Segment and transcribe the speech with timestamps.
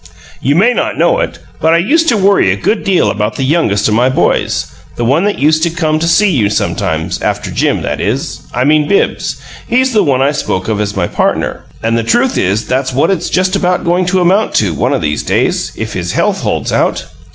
[0.41, 3.43] "You may not know it, but I used to worry a good deal about the
[3.43, 7.51] youngest o' my boys the one that used to come to see you sometimes, after
[7.51, 9.39] Jim that is, I mean Bibbs.
[9.67, 13.11] He's the one I spoke of as my partner; and the truth is that's what
[13.11, 16.71] it's just about goin' to amount to, one o' these days if his health holds
[16.71, 17.05] out.